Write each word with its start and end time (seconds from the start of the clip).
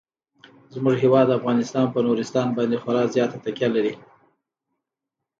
زموږ 0.73 0.95
هیواد 1.03 1.35
افغانستان 1.37 1.85
په 1.93 1.99
نورستان 2.07 2.47
باندې 2.57 2.81
خورا 2.81 3.03
زیاته 3.15 3.37
تکیه 3.45 3.69
لري. 3.75 3.93